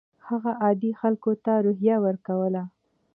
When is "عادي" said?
0.63-0.91